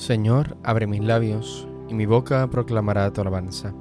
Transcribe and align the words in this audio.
Señor, 0.00 0.56
abre 0.64 0.86
mis 0.86 1.04
labios, 1.04 1.68
y 1.90 1.92
mi 1.92 2.06
boca 2.06 2.48
proclamará 2.48 3.12
tu 3.12 3.20
alabanza. 3.20 3.74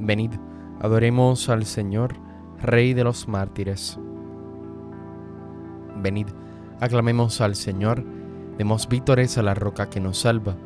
Venid, 0.00 0.32
adoremos 0.80 1.48
al 1.48 1.66
Señor, 1.66 2.16
Rey 2.60 2.94
de 2.94 3.04
los 3.04 3.28
mártires. 3.28 3.96
Venid, 6.02 6.26
aclamemos 6.80 7.40
al 7.40 7.54
Señor, 7.54 8.02
demos 8.58 8.88
vítores 8.88 9.38
a 9.38 9.44
la 9.44 9.54
roca 9.54 9.88
que 9.88 10.00
nos 10.00 10.18
salva, 10.18 10.56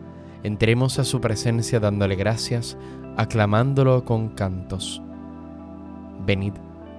entremos 0.43 0.99
a 0.99 1.05
su 1.05 1.21
presencia 1.21 1.79
dándole 1.79 2.17
gracias, 2.17 2.79
aclamándolo 3.19 4.07
con 4.07 4.31
cantos. 4.31 5.03
Venid, 6.25 6.55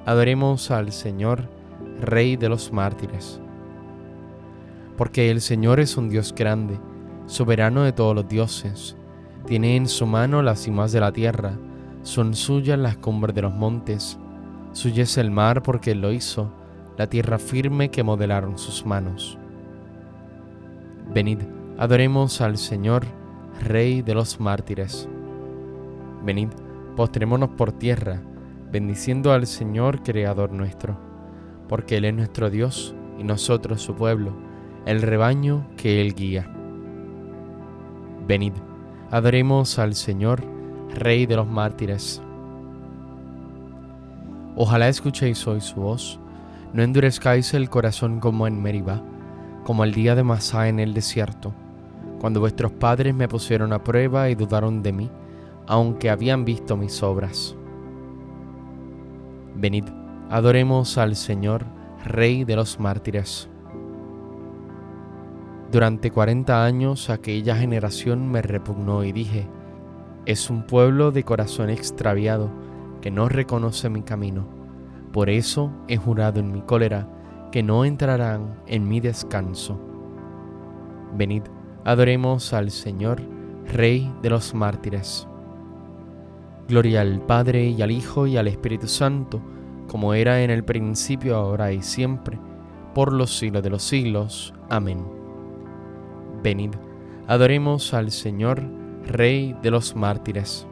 adoremos 0.05 0.69
al 0.69 0.91
Señor, 0.91 1.49
Rey 1.99 2.35
de 2.35 2.47
los 2.47 2.71
mártires. 2.71 3.41
Porque 4.97 5.31
el 5.31 5.41
Señor 5.41 5.79
es 5.79 5.97
un 5.97 6.09
Dios 6.09 6.35
grande, 6.35 6.79
soberano 7.29 7.83
de 7.83 7.93
todos 7.93 8.15
los 8.15 8.27
dioses. 8.27 8.97
Tiene 9.45 9.75
en 9.75 9.87
su 9.87 10.07
mano 10.07 10.41
las 10.41 10.63
cimas 10.63 10.91
de 10.91 10.99
la 10.99 11.11
tierra, 11.11 11.53
son 12.01 12.33
suyas 12.33 12.79
las 12.79 12.97
cumbres 12.97 13.35
de 13.35 13.43
los 13.43 13.53
montes. 13.53 14.17
Suya 14.71 15.03
es 15.03 15.17
el 15.17 15.29
mar 15.29 15.61
porque 15.61 15.91
él 15.91 16.01
lo 16.01 16.11
hizo, 16.11 16.51
la 16.97 17.07
tierra 17.07 17.37
firme 17.37 17.91
que 17.91 18.03
modelaron 18.03 18.57
sus 18.57 18.83
manos. 18.83 19.37
Venid, 21.13 21.39
adoremos 21.77 22.41
al 22.41 22.57
Señor, 22.57 23.05
Rey 23.61 24.01
de 24.01 24.15
los 24.15 24.39
mártires. 24.39 25.07
Venid, 26.25 26.49
postrémonos 26.95 27.49
por 27.49 27.71
tierra, 27.73 28.21
bendiciendo 28.71 29.33
al 29.33 29.45
Señor, 29.45 30.01
Creador 30.01 30.51
nuestro, 30.51 30.97
porque 31.67 31.97
Él 31.97 32.05
es 32.05 32.13
nuestro 32.15 32.49
Dios 32.49 32.95
y 33.19 33.23
nosotros 33.23 33.81
su 33.81 33.93
pueblo, 33.93 34.33
el 34.87 35.03
rebaño 35.03 35.67
que 35.77 36.01
Él 36.01 36.15
guía. 36.15 36.55
Venid, 38.29 38.53
adoremos 39.09 39.79
al 39.79 39.95
Señor, 39.95 40.43
Rey 40.93 41.25
de 41.25 41.35
los 41.35 41.47
mártires. 41.47 42.21
Ojalá 44.55 44.87
escuchéis 44.87 45.47
hoy 45.47 45.61
su 45.61 45.81
voz, 45.81 46.19
no 46.71 46.83
endurezcáis 46.83 47.55
el 47.55 47.71
corazón 47.71 48.19
como 48.19 48.45
en 48.45 48.61
Meribá, 48.61 49.01
como 49.63 49.83
el 49.83 49.95
día 49.95 50.13
de 50.13 50.21
Masá 50.21 50.67
en 50.67 50.79
el 50.79 50.93
desierto, 50.93 51.55
cuando 52.19 52.39
vuestros 52.39 52.71
padres 52.71 53.15
me 53.15 53.27
pusieron 53.27 53.73
a 53.73 53.83
prueba 53.83 54.29
y 54.29 54.35
dudaron 54.35 54.83
de 54.83 54.93
mí, 54.93 55.09
aunque 55.65 56.11
habían 56.11 56.45
visto 56.45 56.77
mis 56.77 57.01
obras. 57.01 57.55
Venid, 59.55 59.85
adoremos 60.29 60.99
al 60.99 61.15
Señor, 61.15 61.65
Rey 62.05 62.43
de 62.43 62.55
los 62.55 62.79
mártires. 62.79 63.48
Durante 65.71 66.09
cuarenta 66.09 66.65
años 66.65 67.11
aquella 67.11 67.55
generación 67.55 68.31
me 68.31 68.41
repugnó 68.41 69.03
y 69.03 69.11
dije, 69.11 69.47
es 70.25 70.49
un 70.49 70.63
pueblo 70.63 71.11
de 71.11 71.23
corazón 71.23 71.69
extraviado 71.69 72.49
que 73.01 73.11
no 73.11 73.29
reconoce 73.29 73.87
mi 73.89 74.01
camino. 74.01 74.47
Por 75.13 75.29
eso 75.29 75.71
he 75.87 75.97
jurado 75.97 76.39
en 76.39 76.51
mi 76.51 76.61
cólera 76.61 77.07
que 77.51 77.61
no 77.61 77.85
entrarán 77.85 78.61
en 78.65 78.87
mi 78.87 78.99
descanso. 78.99 79.79
Venid, 81.15 81.43
adoremos 81.85 82.53
al 82.53 82.71
Señor, 82.71 83.21
Rey 83.71 84.11
de 84.23 84.29
los 84.31 84.55
mártires. 84.55 85.27
Gloria 86.67 87.01
al 87.01 87.21
Padre 87.21 87.65
y 87.65 87.81
al 87.83 87.91
Hijo 87.91 88.25
y 88.25 88.37
al 88.37 88.47
Espíritu 88.47 88.87
Santo, 88.87 89.41
como 89.87 90.15
era 90.15 90.41
en 90.41 90.49
el 90.49 90.63
principio, 90.63 91.35
ahora 91.35 91.71
y 91.71 91.81
siempre, 91.81 92.39
por 92.95 93.13
los 93.13 93.37
siglos 93.37 93.61
de 93.63 93.69
los 93.69 93.83
siglos. 93.83 94.53
Amén. 94.69 95.18
Venid, 96.43 96.71
adoremos 97.27 97.93
al 97.93 98.11
Señor, 98.11 98.63
Rey 99.05 99.55
de 99.61 99.71
los 99.71 99.95
mártires. 99.95 100.67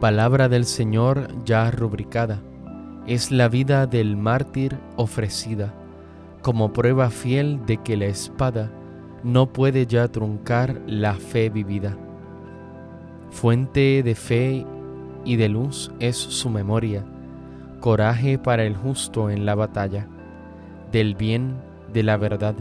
Palabra 0.00 0.48
del 0.48 0.64
Señor 0.64 1.28
ya 1.44 1.70
rubricada, 1.70 2.40
es 3.06 3.30
la 3.30 3.48
vida 3.48 3.86
del 3.86 4.16
mártir 4.16 4.78
ofrecida, 4.96 5.74
como 6.42 6.72
prueba 6.72 7.10
fiel 7.10 7.66
de 7.66 7.78
que 7.78 7.96
la 7.96 8.06
espada 8.06 8.70
no 9.22 9.52
puede 9.52 9.86
ya 9.86 10.08
truncar 10.08 10.80
la 10.86 11.14
fe 11.14 11.50
vivida. 11.50 11.96
Fuente 13.30 14.02
de 14.02 14.14
fe 14.14 14.64
y 15.24 15.36
de 15.36 15.48
luz 15.48 15.90
es 15.98 16.16
su 16.16 16.48
memoria, 16.48 17.04
coraje 17.80 18.38
para 18.38 18.64
el 18.64 18.76
justo 18.76 19.28
en 19.28 19.44
la 19.44 19.54
batalla, 19.54 20.06
del 20.92 21.16
bien, 21.16 21.56
de 21.92 22.02
la 22.02 22.16
verdad 22.16 22.54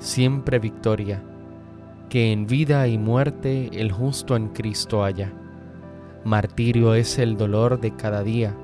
siempre 0.00 0.58
victoria, 0.58 1.22
que 2.08 2.32
en 2.32 2.46
vida 2.46 2.88
y 2.88 2.98
muerte 2.98 3.70
el 3.74 3.92
justo 3.92 4.34
en 4.34 4.48
Cristo 4.48 5.04
haya. 5.04 5.32
Martirio 6.24 6.94
es 6.94 7.18
el 7.18 7.36
dolor 7.36 7.80
de 7.80 7.94
cada 7.94 8.22
día, 8.24 8.56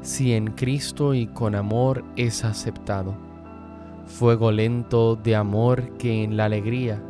si 0.00 0.32
en 0.32 0.52
Cristo 0.52 1.12
y 1.12 1.26
con 1.26 1.56
amor 1.56 2.04
es 2.14 2.44
aceptado. 2.44 3.14
Fuego 4.06 4.52
lento 4.52 5.16
de 5.16 5.34
amor 5.34 5.98
que 5.98 6.22
en 6.22 6.36
la 6.36 6.44
alegría 6.44 7.02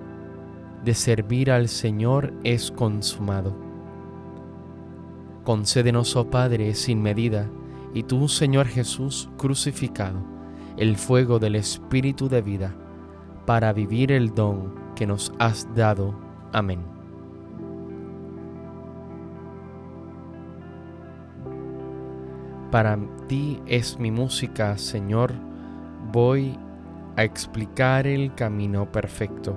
de 0.83 0.95
servir 0.95 1.51
al 1.51 1.69
Señor 1.69 2.33
es 2.45 2.71
consumado. 2.71 3.55
Concédenos, 5.45 6.17
oh 6.17 6.31
Padre, 6.31 6.75
sin 6.75 7.03
medida, 7.03 7.49
y 7.93 8.05
tú, 8.05 8.29
Señor 8.29 8.67
Jesús, 8.67 9.29
crucificado, 9.37 10.19
el 10.79 10.97
fuego 10.97 11.39
del 11.39 11.57
Espíritu 11.57 12.29
de 12.29 12.43
vida 12.43 12.75
para 13.47 13.73
vivir 13.73 14.11
el 14.13 14.35
don 14.35 14.75
que 14.97 15.07
nos 15.07 15.33
has 15.39 15.73
dado. 15.75 16.15
Amén. 16.53 16.81
Para 22.71 22.99
ti 23.29 23.61
es 23.67 23.99
mi 23.99 24.11
música, 24.11 24.77
Señor, 24.77 25.33
voy 26.13 26.59
a 27.17 27.23
explicar 27.23 28.07
el 28.07 28.35
camino 28.35 28.91
perfecto. 28.91 29.57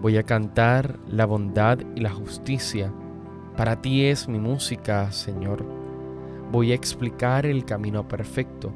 Voy 0.00 0.16
a 0.16 0.22
cantar 0.22 0.98
la 1.08 1.26
bondad 1.26 1.78
y 1.96 2.00
la 2.00 2.10
justicia. 2.10 2.92
Para 3.56 3.80
ti 3.80 4.04
es 4.04 4.28
mi 4.28 4.38
música, 4.38 5.10
Señor. 5.10 5.64
Voy 6.52 6.70
a 6.70 6.74
explicar 6.74 7.46
el 7.46 7.64
camino 7.64 8.06
perfecto. 8.06 8.72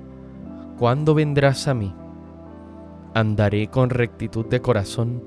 ¿Cuándo 0.79 1.15
vendrás 1.15 1.69
a 1.69 1.75
mí? 1.75 1.95
Andaré 3.15 3.69
con 3.69 3.91
rectitud 3.91 4.47
de 4.47 4.61
corazón 4.61 5.23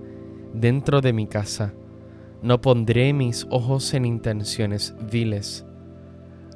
dentro 0.54 1.02
de 1.02 1.14
mi 1.14 1.28
casa. 1.28 1.74
No 2.42 2.60
pondré 2.60 3.14
mis 3.14 3.46
ojos 3.52 3.94
en 3.94 4.06
intenciones 4.06 4.96
viles. 5.12 5.66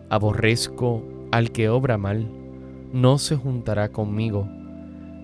Aborrezco 0.10 1.04
al 1.32 1.52
que 1.52 1.70
obra 1.70 2.00
mal, 2.00 2.28
no 2.92 3.20
se 3.20 3.36
juntará 3.36 3.90
conmigo. 3.90 4.48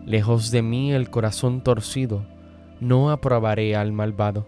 Lejos 0.06 0.52
de 0.52 0.62
mí 0.62 0.94
el 0.94 1.10
corazón 1.10 1.64
torcido, 1.64 2.24
no 2.80 3.10
aprobaré 3.10 3.76
al 3.76 3.92
malvado. 3.92 4.46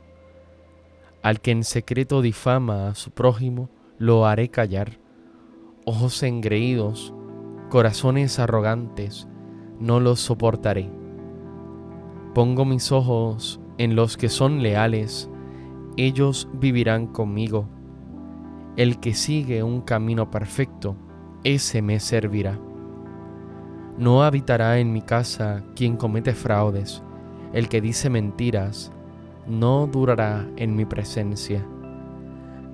Al 1.23 1.41
que 1.41 1.49
en 1.49 1.63
secreto 1.63 2.21
difama 2.21 2.89
a 2.89 2.95
su 2.95 3.09
prójimo, 3.09 3.69
lo 3.97 4.27
haré 4.27 4.49
callar. 4.49 4.99
Ojos 5.85 6.21
engreídos, 6.21 7.15
corazones 7.69 8.37
arrogantes, 8.37 9.27
no 9.79 9.99
los 9.99 10.19
soportaré. 10.19 10.91
Pongo 12.33 12.65
mis 12.65 12.91
ojos 12.91 13.59
en 13.77 13.95
los 13.95 14.17
que 14.17 14.29
son 14.29 14.61
leales, 14.61 15.29
ellos 15.97 16.47
vivirán 16.53 17.07
conmigo. 17.07 17.67
El 18.75 18.99
que 18.99 19.13
sigue 19.13 19.63
un 19.63 19.81
camino 19.81 20.29
perfecto, 20.29 20.95
ese 21.43 21.81
me 21.81 21.99
servirá. 21.99 22.59
No 23.97 24.23
habitará 24.23 24.77
en 24.77 24.93
mi 24.93 25.01
casa 25.01 25.63
quien 25.75 25.97
comete 25.97 26.33
fraudes, 26.33 27.01
el 27.53 27.69
que 27.69 27.81
dice 27.81 28.09
mentiras, 28.09 28.91
no 29.47 29.87
durará 29.87 30.47
en 30.57 30.75
mi 30.75 30.85
presencia. 30.85 31.65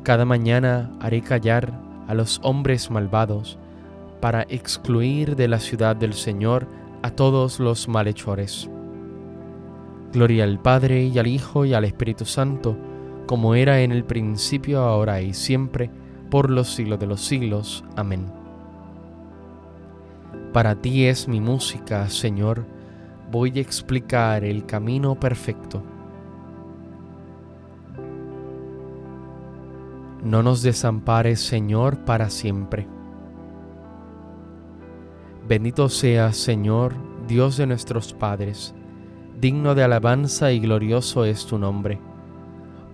Cada 0.04 0.26
mañana 0.26 0.92
haré 1.00 1.22
callar 1.22 1.80
a 2.08 2.14
los 2.14 2.42
hombres 2.44 2.92
malvados, 2.92 3.58
para 4.20 4.44
excluir 4.44 5.36
de 5.36 5.48
la 5.48 5.60
ciudad 5.60 5.96
del 5.96 6.14
Señor 6.14 6.68
a 7.02 7.12
todos 7.12 7.60
los 7.60 7.88
malhechores. 7.88 8.70
Gloria 10.14 10.44
al 10.44 10.60
Padre 10.60 11.06
y 11.06 11.18
al 11.18 11.26
Hijo 11.26 11.66
y 11.66 11.74
al 11.74 11.86
Espíritu 11.86 12.24
Santo, 12.24 12.78
como 13.26 13.56
era 13.56 13.82
en 13.82 13.92
el 13.92 14.04
principio, 14.04 14.82
ahora 14.82 15.20
y 15.22 15.34
siempre, 15.34 15.90
por 16.30 16.52
los 16.52 16.72
siglos 16.72 17.00
de 17.00 17.08
los 17.08 17.22
siglos. 17.22 17.84
Amén. 17.96 18.32
Para 20.54 20.76
ti 20.76 21.06
es 21.06 21.28
mi 21.28 21.42
música, 21.42 22.08
Señor, 22.10 22.64
voy 23.32 23.58
a 23.58 23.62
explicar 23.62 24.44
el 24.44 24.68
camino 24.68 25.20
perfecto. 25.20 25.82
No 30.24 30.44
nos 30.44 30.62
desampares, 30.62 31.40
Señor, 31.40 32.06
para 32.06 32.30
siempre. 32.30 32.86
Bendito 35.48 35.90
seas, 35.90 36.38
Señor, 36.38 36.94
Dios 37.28 37.58
de 37.58 37.66
nuestros 37.66 38.14
padres 38.14 38.76
digno 39.44 39.76
de 39.76 39.84
alabanza 39.84 40.54
y 40.54 40.62
glorioso 40.62 41.26
es 41.26 41.46
tu 41.46 41.58
nombre, 41.58 42.00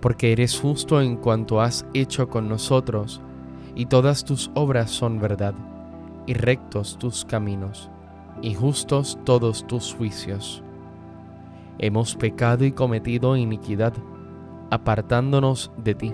porque 0.00 0.32
eres 0.32 0.58
justo 0.58 1.00
en 1.00 1.14
cuanto 1.14 1.60
has 1.60 1.86
hecho 1.94 2.28
con 2.28 2.48
nosotros, 2.48 3.20
y 3.76 3.86
todas 3.86 4.24
tus 4.24 4.50
obras 4.54 4.90
son 4.90 5.20
verdad, 5.20 5.54
y 6.26 6.34
rectos 6.34 6.98
tus 6.98 7.24
caminos, 7.24 7.88
y 8.42 8.54
justos 8.54 9.16
todos 9.22 9.64
tus 9.68 9.94
juicios. 9.94 10.60
Hemos 11.78 12.16
pecado 12.16 12.64
y 12.64 12.72
cometido 12.72 13.36
iniquidad, 13.36 13.92
apartándonos 14.72 15.70
de 15.76 15.94
ti, 15.94 16.12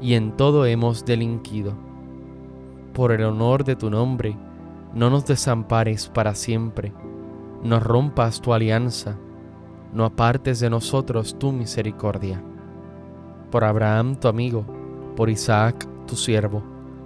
y 0.00 0.14
en 0.14 0.34
todo 0.34 0.64
hemos 0.64 1.04
delinquido. 1.04 1.74
Por 2.94 3.12
el 3.12 3.22
honor 3.22 3.64
de 3.64 3.76
tu 3.76 3.90
nombre, 3.90 4.34
no 4.94 5.10
nos 5.10 5.26
desampares 5.26 6.08
para 6.08 6.34
siempre, 6.34 6.94
no 7.62 7.80
rompas 7.80 8.40
tu 8.40 8.54
alianza, 8.54 9.18
no 9.92 10.04
apartes 10.04 10.60
de 10.60 10.70
nosotros 10.70 11.38
tu 11.38 11.52
misericordia. 11.52 12.42
Por 13.50 13.64
Abraham 13.64 14.16
tu 14.16 14.28
amigo, 14.28 14.66
por 15.16 15.30
Isaac 15.30 15.88
tu 16.06 16.16
siervo, 16.16 16.62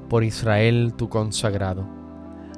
por 0.08 0.24
Israel 0.24 0.94
tu 0.94 1.08
consagrado, 1.08 1.86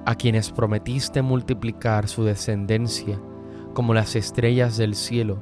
a 0.06 0.15
quienes 0.15 0.50
prometiste 0.50 1.23
multiplicar 1.23 2.09
su 2.09 2.25
descendencia 2.25 3.21
como 3.75 3.93
las 3.93 4.17
estrellas 4.17 4.76
del 4.76 4.94
cielo, 4.94 5.38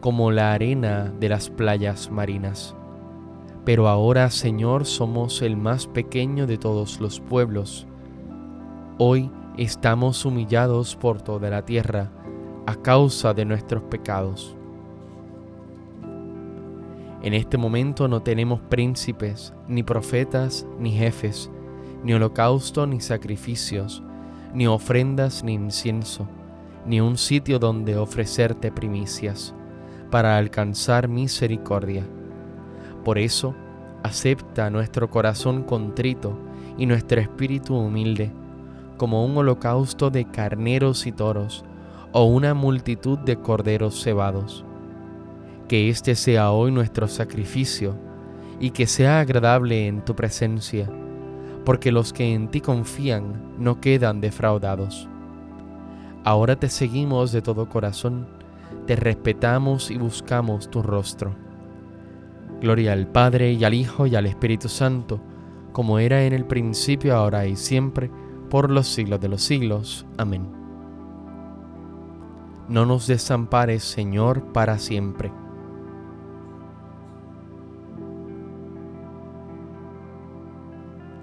como 0.00 0.30
la 0.30 0.52
arena 0.52 1.12
de 1.18 1.28
las 1.28 1.50
playas 1.50 2.10
marinas. 2.10 2.76
Pero 3.64 3.88
ahora, 3.88 4.30
Señor, 4.30 4.84
somos 4.84 5.40
el 5.40 5.56
más 5.56 5.86
pequeño 5.86 6.46
de 6.46 6.58
todos 6.58 7.00
los 7.00 7.20
pueblos. 7.20 7.86
Hoy 8.98 9.30
estamos 9.56 10.24
humillados 10.26 10.94
por 10.96 11.22
toda 11.22 11.48
la 11.48 11.64
tierra 11.64 12.10
a 12.66 12.74
causa 12.76 13.34
de 13.34 13.44
nuestros 13.44 13.82
pecados. 13.84 14.56
En 17.22 17.34
este 17.34 17.56
momento 17.56 18.08
no 18.08 18.22
tenemos 18.22 18.60
príncipes, 18.60 19.54
ni 19.66 19.82
profetas, 19.82 20.66
ni 20.78 20.92
jefes, 20.92 21.50
ni 22.02 22.12
holocausto, 22.12 22.86
ni 22.86 23.00
sacrificios, 23.00 24.02
ni 24.52 24.66
ofrendas, 24.66 25.42
ni 25.42 25.54
incienso, 25.54 26.28
ni 26.86 27.00
un 27.00 27.16
sitio 27.16 27.58
donde 27.58 27.96
ofrecerte 27.96 28.70
primicias, 28.70 29.54
para 30.10 30.36
alcanzar 30.36 31.08
misericordia. 31.08 32.06
Por 33.04 33.18
eso, 33.18 33.54
acepta 34.02 34.68
nuestro 34.68 35.08
corazón 35.08 35.62
contrito 35.62 36.38
y 36.76 36.86
nuestro 36.86 37.20
espíritu 37.20 37.74
humilde, 37.74 38.30
como 38.98 39.24
un 39.24 39.36
holocausto 39.36 40.10
de 40.10 40.26
carneros 40.26 41.06
y 41.06 41.12
toros, 41.12 41.64
o 42.16 42.26
una 42.26 42.54
multitud 42.54 43.18
de 43.18 43.36
corderos 43.36 44.00
cebados 44.00 44.64
que 45.66 45.88
este 45.88 46.14
sea 46.14 46.52
hoy 46.52 46.70
nuestro 46.70 47.08
sacrificio 47.08 47.96
y 48.60 48.70
que 48.70 48.86
sea 48.86 49.18
agradable 49.18 49.88
en 49.88 50.04
tu 50.04 50.14
presencia, 50.14 50.88
porque 51.64 51.90
los 51.90 52.12
que 52.12 52.32
en 52.32 52.48
ti 52.52 52.60
confían 52.60 53.56
no 53.58 53.80
quedan 53.80 54.20
defraudados. 54.20 55.08
Ahora 56.22 56.54
te 56.54 56.68
seguimos 56.68 57.32
de 57.32 57.42
todo 57.42 57.68
corazón, 57.68 58.28
te 58.86 58.94
respetamos 58.94 59.90
y 59.90 59.96
buscamos 59.96 60.70
tu 60.70 60.82
rostro. 60.82 61.34
Gloria 62.60 62.92
al 62.92 63.08
Padre 63.08 63.52
y 63.54 63.64
al 63.64 63.74
Hijo 63.74 64.06
y 64.06 64.14
al 64.14 64.26
Espíritu 64.26 64.68
Santo, 64.68 65.20
como 65.72 65.98
era 65.98 66.24
en 66.24 66.32
el 66.32 66.44
principio, 66.44 67.16
ahora 67.16 67.44
y 67.46 67.56
siempre, 67.56 68.08
por 68.50 68.70
los 68.70 68.86
siglos 68.86 69.20
de 69.20 69.28
los 69.28 69.42
siglos. 69.42 70.06
Amén. 70.16 70.63
No 72.68 72.86
nos 72.86 73.06
desampares, 73.06 73.84
Señor, 73.84 74.52
para 74.52 74.78
siempre 74.78 75.32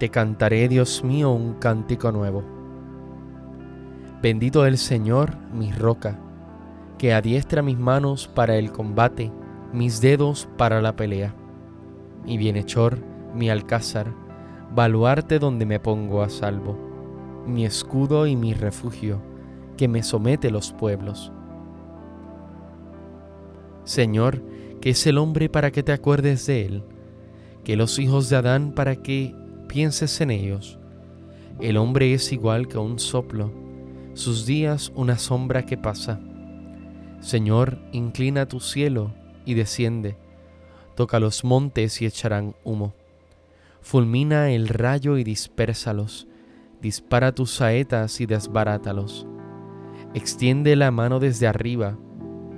te 0.02 0.08
cantaré, 0.08 0.66
Dios 0.66 1.04
mío, 1.04 1.30
un 1.30 1.54
cántico 1.54 2.10
nuevo. 2.10 2.42
Bendito 4.20 4.66
el 4.66 4.76
Señor, 4.76 5.36
mi 5.54 5.70
roca, 5.70 6.18
que 6.98 7.14
adiestra 7.14 7.62
mis 7.62 7.78
manos 7.78 8.26
para 8.26 8.56
el 8.56 8.72
combate, 8.72 9.30
mis 9.72 10.00
dedos 10.00 10.48
para 10.56 10.82
la 10.82 10.96
pelea. 10.96 11.36
Mi 12.24 12.36
bienhechor, 12.36 12.98
mi 13.32 13.48
alcázar, 13.48 14.08
baluarte 14.74 15.38
donde 15.38 15.66
me 15.66 15.78
pongo 15.78 16.22
a 16.22 16.30
salvo, 16.30 16.76
mi 17.46 17.64
escudo 17.64 18.26
y 18.26 18.34
mi 18.34 18.54
refugio, 18.54 19.22
que 19.82 19.88
me 19.88 20.04
somete 20.04 20.52
los 20.52 20.72
pueblos. 20.72 21.32
Señor, 23.82 24.40
que 24.80 24.90
es 24.90 25.04
el 25.08 25.18
hombre 25.18 25.48
para 25.48 25.72
que 25.72 25.82
te 25.82 25.90
acuerdes 25.90 26.46
de 26.46 26.66
él, 26.66 26.84
que 27.64 27.74
los 27.74 27.98
hijos 27.98 28.28
de 28.28 28.36
Adán 28.36 28.74
para 28.76 28.94
que 28.94 29.34
pienses 29.66 30.20
en 30.20 30.30
ellos. 30.30 30.78
El 31.58 31.78
hombre 31.78 32.14
es 32.14 32.30
igual 32.30 32.68
que 32.68 32.78
un 32.78 33.00
soplo, 33.00 33.52
sus 34.14 34.46
días 34.46 34.92
una 34.94 35.18
sombra 35.18 35.66
que 35.66 35.76
pasa. 35.76 36.20
Señor, 37.18 37.80
inclina 37.90 38.46
tu 38.46 38.60
cielo 38.60 39.12
y 39.44 39.54
desciende, 39.54 40.16
toca 40.94 41.18
los 41.18 41.42
montes 41.42 42.00
y 42.00 42.06
echarán 42.06 42.54
humo. 42.62 42.94
Fulmina 43.80 44.52
el 44.52 44.68
rayo 44.68 45.18
y 45.18 45.24
dispérsalos, 45.24 46.28
dispara 46.80 47.34
tus 47.34 47.50
saetas 47.50 48.20
y 48.20 48.26
desbarátalos. 48.26 49.26
Extiende 50.14 50.76
la 50.76 50.90
mano 50.90 51.20
desde 51.20 51.46
arriba, 51.46 51.96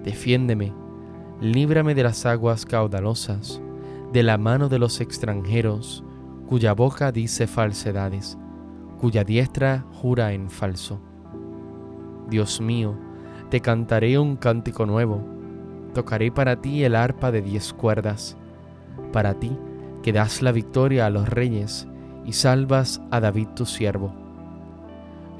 defiéndeme, 0.02 0.72
líbrame 1.40 1.94
de 1.94 2.02
las 2.02 2.26
aguas 2.26 2.66
caudalosas, 2.66 3.62
de 4.12 4.24
la 4.24 4.38
mano 4.38 4.68
de 4.68 4.80
los 4.80 5.00
extranjeros, 5.00 6.04
cuya 6.48 6.72
boca 6.72 7.12
dice 7.12 7.46
falsedades, 7.46 8.36
cuya 8.98 9.22
diestra 9.22 9.84
jura 9.92 10.32
en 10.32 10.50
falso. 10.50 11.00
Dios 12.28 12.60
mío, 12.60 12.96
te 13.50 13.60
cantaré 13.60 14.18
un 14.18 14.36
cántico 14.36 14.84
nuevo, 14.84 15.24
tocaré 15.94 16.32
para 16.32 16.60
ti 16.60 16.82
el 16.82 16.96
arpa 16.96 17.30
de 17.30 17.40
diez 17.40 17.72
cuerdas, 17.72 18.36
para 19.12 19.34
ti 19.34 19.56
que 20.02 20.12
das 20.12 20.42
la 20.42 20.50
victoria 20.50 21.06
a 21.06 21.10
los 21.10 21.28
reyes 21.28 21.86
y 22.24 22.32
salvas 22.32 23.00
a 23.10 23.20
David 23.20 23.48
tu 23.54 23.64
siervo. 23.64 24.23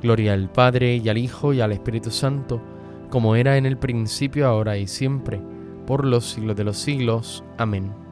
Gloria 0.04 0.34
al 0.34 0.48
Padre 0.52 0.96
y 0.96 1.08
al 1.08 1.18
Hijo 1.18 1.52
y 1.52 1.60
al 1.60 1.72
Espíritu 1.72 2.12
Santo, 2.12 2.60
como 3.10 3.34
era 3.34 3.56
en 3.56 3.66
el 3.66 3.76
principio, 3.76 4.46
ahora 4.46 4.78
y 4.78 4.86
siempre, 4.86 5.40
por 5.84 6.04
los 6.04 6.30
siglos 6.30 6.54
de 6.54 6.64
los 6.64 6.76
siglos. 6.78 7.42
Amén 7.58 8.04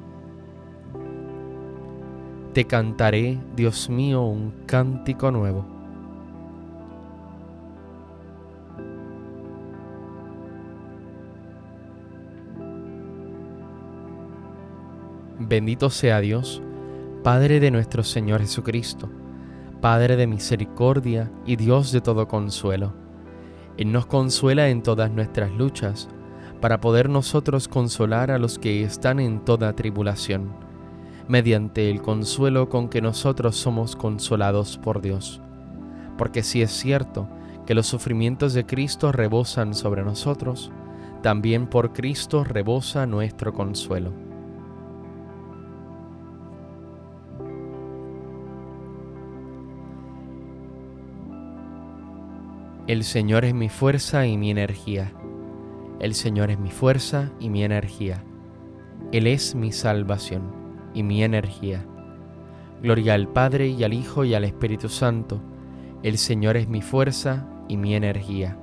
te 2.53 2.67
cantaré, 2.67 3.39
Dios 3.57 3.89
mío, 3.89 4.23
un 4.23 4.53
cántico 4.67 5.31
nuevo. 5.31 5.65
Bendito 15.39 15.91
sea 15.91 16.21
Dios, 16.21 16.63
Padre 17.23 17.59
de 17.59 17.71
nuestro 17.71 18.05
Señor 18.05 18.41
Jesucristo, 18.41 19.09
Padre 19.83 20.15
de 20.15 20.29
misericordia 20.29 21.31
y 21.45 21.57
Dios 21.57 21.91
de 21.91 22.01
todo 22.01 22.29
consuelo. 22.29 22.95
Él 23.77 23.91
nos 23.91 24.07
consuela 24.07 24.69
en 24.69 24.81
todas 24.83 25.11
nuestras 25.11 25.51
luchas, 25.51 26.09
para 26.61 26.81
poder 26.81 27.09
nosotros 27.09 27.67
consolar 27.67 28.31
a 28.31 28.39
los 28.39 28.61
que 28.61 28.85
están 28.85 29.19
en 29.19 29.45
toda 29.45 29.75
tribulación 29.75 30.53
mediante 31.27 31.91
el 31.91 32.01
consuelo 32.01 32.69
con 32.69 32.89
que 32.89 33.03
nosotros 33.03 33.57
somos 33.57 33.97
consolados 33.97 34.79
por 34.79 35.03
Dios. 35.03 35.41
Porque 36.17 36.45
si 36.45 36.63
es 36.63 36.71
cierto 36.71 37.29
que 37.67 37.75
los 37.75 37.89
sufrimientos 37.89 38.55
de 38.55 38.65
Cristo 38.65 39.11
rebosan 39.11 39.75
sobre 39.75 40.05
nosotros, 40.05 40.71
también 41.23 41.67
por 41.67 41.93
Cristo 41.93 42.45
rebosa 42.45 43.07
nuestro 43.07 43.53
consuelo. 43.53 44.13
El 52.89 53.05
Señor 53.05 53.45
es 53.45 53.55
mi 53.55 53.69
fuerza 53.69 54.27
y 54.27 54.37
mi 54.37 54.51
energía. 54.51 55.13
El 56.01 56.15
Señor 56.15 56.51
es 56.51 56.59
mi 56.59 56.73
fuerza 56.73 57.31
y 57.39 57.49
mi 57.49 57.63
energía. 57.63 58.25
Él 59.13 59.29
es 59.29 59.55
mi 59.55 59.71
salvación 59.71 60.53
y 60.93 61.05
mi 61.05 61.23
energía. 61.23 61.87
Gloria 62.83 63.15
al 63.15 63.29
Padre 63.29 63.69
y 63.69 63.85
al 63.85 63.93
Hijo 63.93 64.25
y 64.25 64.35
al 64.35 64.43
Espíritu 64.43 64.89
Santo. 64.89 65.41
El 66.03 66.19
Señor 66.19 66.57
es 66.57 66.67
mi 66.67 66.83
fuerza 66.83 67.47
y 67.69 67.77
mi 67.77 67.95
energía. 67.95 68.59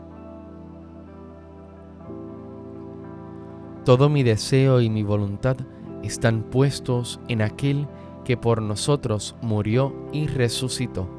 Todo 3.86 4.10
mi 4.10 4.24
deseo 4.24 4.82
y 4.82 4.90
mi 4.90 5.04
voluntad 5.04 5.56
están 6.04 6.44
puestos 6.44 7.22
en 7.30 7.42
aquel 7.42 7.88
que 8.26 8.36
por 8.36 8.62
nosotros 8.62 9.38
murió 9.42 9.96
y 10.12 10.28
resucitó. 10.28 11.19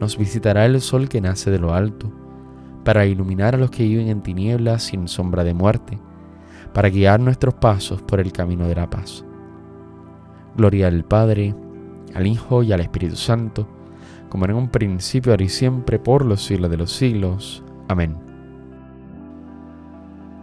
nos 0.00 0.18
visitará 0.18 0.66
el 0.66 0.80
sol 0.80 1.08
que 1.08 1.20
nace 1.20 1.50
de 1.50 1.58
lo 1.58 1.74
alto, 1.74 2.12
para 2.84 3.06
iluminar 3.06 3.54
a 3.54 3.58
los 3.58 3.70
que 3.70 3.84
viven 3.84 4.08
en 4.08 4.22
tinieblas 4.22 4.82
sin 4.84 5.08
sombra 5.08 5.44
de 5.44 5.54
muerte, 5.54 5.98
para 6.72 6.90
guiar 6.90 7.20
nuestros 7.20 7.54
pasos 7.54 8.02
por 8.02 8.20
el 8.20 8.32
camino 8.32 8.68
de 8.68 8.74
la 8.74 8.90
paz. 8.90 9.24
Gloria 10.56 10.88
al 10.88 11.04
Padre, 11.04 11.54
al 12.14 12.26
Hijo 12.26 12.62
y 12.62 12.72
al 12.72 12.80
Espíritu 12.80 13.16
Santo, 13.16 13.66
como 14.28 14.44
en 14.44 14.54
un 14.54 14.68
principio, 14.68 15.32
ahora 15.32 15.44
y 15.44 15.48
siempre, 15.48 15.98
por 15.98 16.24
los 16.24 16.44
siglos 16.44 16.70
de 16.70 16.76
los 16.76 16.92
siglos. 16.92 17.62
Amén. 17.88 18.16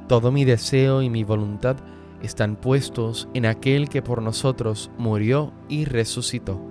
Todo 0.08 0.32
mi 0.32 0.46
deseo 0.46 1.02
y 1.02 1.10
mi 1.10 1.24
voluntad 1.24 1.78
están 2.22 2.56
puestos 2.56 3.28
en 3.34 3.46
aquel 3.46 3.90
que 3.90 4.02
por 4.02 4.22
nosotros 4.22 4.92
murió 4.98 5.54
y 5.70 5.86
resucitó. 5.86 6.71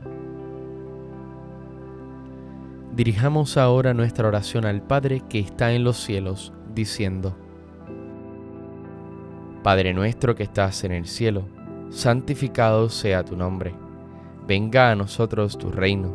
Dirijamos 2.93 3.55
ahora 3.55 3.93
nuestra 3.93 4.27
oración 4.27 4.65
al 4.65 4.81
Padre 4.81 5.21
que 5.29 5.39
está 5.39 5.71
en 5.71 5.85
los 5.85 5.95
cielos, 5.95 6.51
diciendo, 6.75 7.37
Padre 9.63 9.93
nuestro 9.93 10.35
que 10.35 10.43
estás 10.43 10.83
en 10.83 10.91
el 10.91 11.07
cielo, 11.07 11.45
santificado 11.89 12.89
sea 12.89 13.23
tu 13.23 13.37
nombre, 13.37 13.73
venga 14.45 14.91
a 14.91 14.95
nosotros 14.97 15.57
tu 15.57 15.71
reino, 15.71 16.13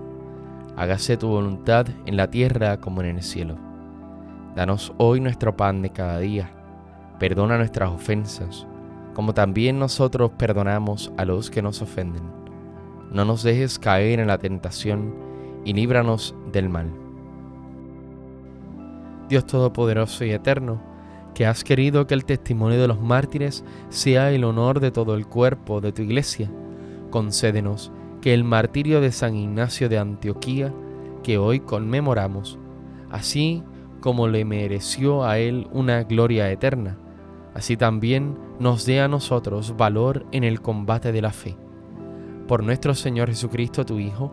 hágase 0.76 1.16
tu 1.16 1.28
voluntad 1.28 1.86
en 2.04 2.18
la 2.18 2.28
tierra 2.30 2.78
como 2.78 3.00
en 3.00 3.16
el 3.16 3.22
cielo. 3.22 3.56
Danos 4.54 4.92
hoy 4.98 5.20
nuestro 5.20 5.56
pan 5.56 5.80
de 5.80 5.88
cada 5.88 6.18
día, 6.18 6.50
perdona 7.18 7.56
nuestras 7.56 7.90
ofensas, 7.90 8.66
como 9.14 9.32
también 9.32 9.78
nosotros 9.78 10.32
perdonamos 10.36 11.10
a 11.16 11.24
los 11.24 11.50
que 11.50 11.62
nos 11.62 11.80
ofenden. 11.80 12.30
No 13.10 13.24
nos 13.24 13.42
dejes 13.42 13.78
caer 13.78 14.20
en 14.20 14.26
la 14.26 14.36
tentación, 14.36 15.25
y 15.66 15.72
líbranos 15.72 16.34
del 16.52 16.68
mal. 16.68 16.90
Dios 19.28 19.44
Todopoderoso 19.46 20.24
y 20.24 20.30
Eterno, 20.30 20.80
que 21.34 21.44
has 21.44 21.64
querido 21.64 22.06
que 22.06 22.14
el 22.14 22.24
testimonio 22.24 22.80
de 22.80 22.86
los 22.86 23.00
mártires 23.00 23.64
sea 23.88 24.30
el 24.30 24.44
honor 24.44 24.78
de 24.78 24.92
todo 24.92 25.16
el 25.16 25.26
cuerpo 25.26 25.80
de 25.80 25.92
tu 25.92 26.02
iglesia, 26.02 26.48
concédenos 27.10 27.90
que 28.22 28.32
el 28.32 28.44
martirio 28.44 29.00
de 29.00 29.10
San 29.10 29.34
Ignacio 29.34 29.88
de 29.88 29.98
Antioquía, 29.98 30.72
que 31.24 31.36
hoy 31.36 31.58
conmemoramos, 31.58 32.58
así 33.10 33.64
como 34.00 34.28
le 34.28 34.44
mereció 34.44 35.24
a 35.24 35.38
él 35.38 35.66
una 35.72 36.04
gloria 36.04 36.48
eterna, 36.48 36.96
así 37.54 37.76
también 37.76 38.38
nos 38.60 38.86
dé 38.86 39.00
a 39.00 39.08
nosotros 39.08 39.76
valor 39.76 40.26
en 40.30 40.44
el 40.44 40.60
combate 40.60 41.10
de 41.10 41.22
la 41.22 41.32
fe. 41.32 41.56
Por 42.46 42.62
nuestro 42.62 42.94
Señor 42.94 43.28
Jesucristo, 43.28 43.84
tu 43.84 43.98
Hijo, 43.98 44.32